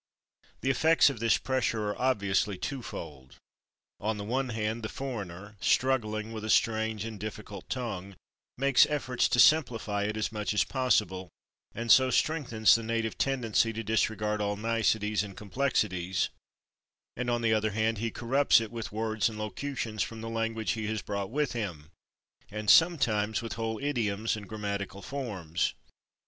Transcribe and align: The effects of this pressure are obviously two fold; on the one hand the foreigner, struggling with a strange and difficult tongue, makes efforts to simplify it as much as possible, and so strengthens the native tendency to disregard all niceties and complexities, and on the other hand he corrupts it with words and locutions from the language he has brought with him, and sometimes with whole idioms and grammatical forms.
The 0.61 0.71
effects 0.71 1.11
of 1.11 1.19
this 1.19 1.37
pressure 1.37 1.89
are 1.89 2.01
obviously 2.01 2.57
two 2.57 2.81
fold; 2.81 3.35
on 3.99 4.17
the 4.17 4.23
one 4.23 4.49
hand 4.49 4.81
the 4.81 4.89
foreigner, 4.89 5.57
struggling 5.59 6.31
with 6.31 6.43
a 6.43 6.49
strange 6.49 7.05
and 7.05 7.19
difficult 7.19 7.69
tongue, 7.69 8.15
makes 8.57 8.87
efforts 8.87 9.29
to 9.29 9.39
simplify 9.39 10.05
it 10.05 10.17
as 10.17 10.31
much 10.31 10.55
as 10.55 10.63
possible, 10.63 11.29
and 11.75 11.91
so 11.91 12.09
strengthens 12.09 12.73
the 12.73 12.81
native 12.81 13.19
tendency 13.19 13.71
to 13.73 13.83
disregard 13.83 14.41
all 14.41 14.55
niceties 14.55 15.21
and 15.23 15.37
complexities, 15.37 16.29
and 17.15 17.29
on 17.29 17.43
the 17.43 17.53
other 17.53 17.69
hand 17.69 17.99
he 17.99 18.09
corrupts 18.09 18.59
it 18.59 18.71
with 18.71 18.91
words 18.91 19.29
and 19.29 19.37
locutions 19.37 20.01
from 20.01 20.21
the 20.21 20.29
language 20.29 20.71
he 20.71 20.87
has 20.87 21.03
brought 21.03 21.29
with 21.29 21.51
him, 21.51 21.91
and 22.49 22.71
sometimes 22.71 23.43
with 23.43 23.53
whole 23.53 23.77
idioms 23.77 24.35
and 24.35 24.49
grammatical 24.49 25.03
forms. 25.03 25.75